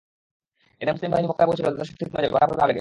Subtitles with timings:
[0.81, 2.69] এতে মুসলিম বাহিনী মক্কায় পৌঁছলেও তাদের শক্তি কমে যাবে, ভাটা পড়বে আবেগে।